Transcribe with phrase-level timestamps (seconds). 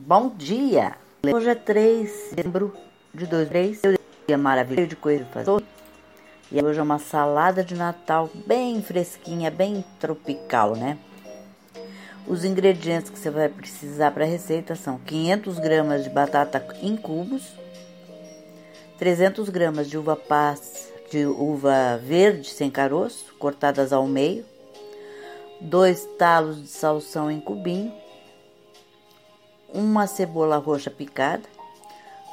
[0.00, 0.94] Bom dia!
[1.26, 2.72] Hoje é 3 de dezembro
[3.12, 3.98] de 2003.
[4.28, 5.60] Dia maravilhoso de coisa fazer.
[6.52, 10.96] E hoje é uma salada de Natal bem fresquinha, bem tropical, né?
[12.28, 16.96] Os ingredientes que você vai precisar para a receita são 500 gramas de batata em
[16.96, 17.52] cubos,
[19.00, 24.44] 300 gramas de uva passa, de uva verde sem caroço, cortadas ao meio,
[25.60, 27.92] dois talos de salsão em cubinho,
[29.72, 31.44] uma cebola roxa picada,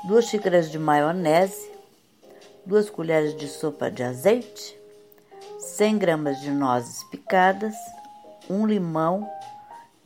[0.08, 1.70] duas xícaras de maionese,
[2.66, 4.80] duas colheres de sopa de azeite,
[5.60, 7.76] 100 gramas de nozes picadas,
[8.50, 9.30] um limão,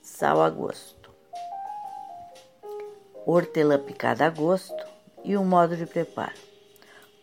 [0.02, 1.12] sal a gosto,
[3.26, 4.85] hortelã picada a gosto
[5.23, 6.49] e o modo de preparo.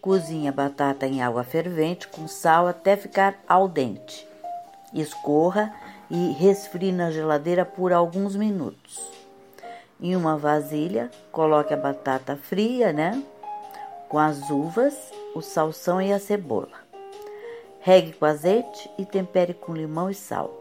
[0.00, 4.24] Cozinhe a batata em água fervente com sal até ficar al dente.
[4.94, 5.74] Escorra
[6.08, 9.25] e resfrie na geladeira por alguns minutos.
[10.00, 13.22] Em uma vasilha, coloque a batata fria, né?
[14.08, 14.94] Com as uvas,
[15.34, 16.84] o salsão e a cebola.
[17.80, 20.52] Regue com azeite e tempere com limão e sal.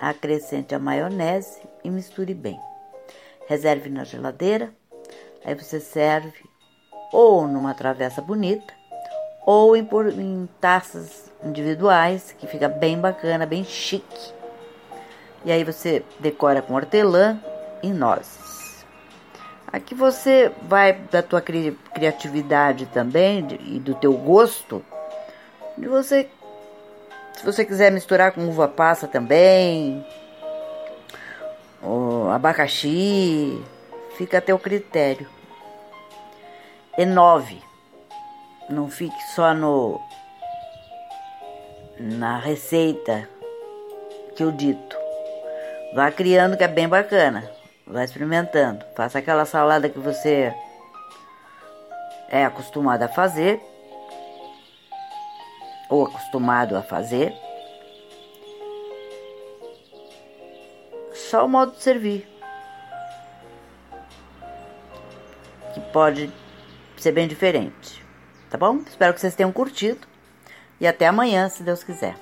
[0.00, 2.60] Acrescente a maionese e misture bem.
[3.46, 4.72] Reserve na geladeira.
[5.44, 6.32] Aí você serve
[7.12, 8.72] ou numa travessa bonita
[9.44, 9.86] ou em,
[10.18, 14.32] em taças individuais, que fica bem bacana, bem chique.
[15.44, 17.38] E aí você decora com hortelã
[17.82, 18.53] e nozes.
[19.74, 24.84] Aqui você vai da tua cri criatividade também de, e do teu gosto,
[25.76, 26.30] você,
[27.32, 30.06] se você quiser misturar com uva passa também,
[32.32, 33.60] abacaxi,
[34.16, 35.28] fica a teu critério.
[36.96, 37.60] E nove,
[38.70, 40.00] não fique só no
[41.98, 43.28] na receita
[44.36, 44.96] que eu dito.
[45.96, 47.63] Vá criando que é bem bacana.
[47.86, 48.84] Vai experimentando.
[48.94, 50.54] Faça aquela salada que você
[52.28, 53.60] é acostumado a fazer
[55.88, 57.34] ou acostumado a fazer.
[61.12, 62.28] Só o modo de servir.
[65.74, 66.32] Que pode
[66.96, 68.04] ser bem diferente.
[68.48, 68.78] Tá bom?
[68.86, 70.06] Espero que vocês tenham curtido.
[70.80, 72.16] E até amanhã, se Deus quiser.